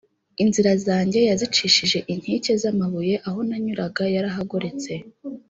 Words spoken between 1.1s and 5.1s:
yazīcishije inkike z’amabuye, Aho nanyuraga yarahagoretse.